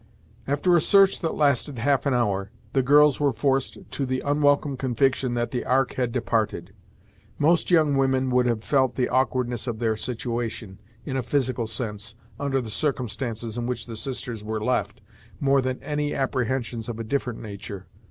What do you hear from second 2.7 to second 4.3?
the girls were forced to the